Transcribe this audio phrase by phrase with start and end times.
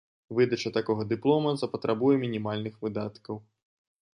[0.37, 3.35] Выдача такога дыплома запатрабуе мінімальных выдаткаў.